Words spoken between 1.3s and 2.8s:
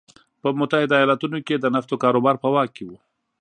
کې یې د نفتو کاروبار په واک